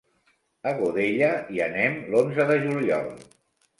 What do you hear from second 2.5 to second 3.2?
de juliol.